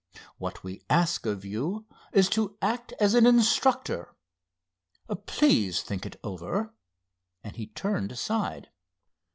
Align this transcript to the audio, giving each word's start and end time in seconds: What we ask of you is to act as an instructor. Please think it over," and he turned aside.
What 0.39 0.63
we 0.63 0.81
ask 0.89 1.27
of 1.27 1.45
you 1.45 1.85
is 2.11 2.27
to 2.29 2.57
act 2.59 2.91
as 2.99 3.13
an 3.13 3.27
instructor. 3.27 4.15
Please 5.27 5.83
think 5.83 6.07
it 6.07 6.19
over," 6.23 6.73
and 7.43 7.55
he 7.55 7.67
turned 7.67 8.11
aside. 8.11 8.71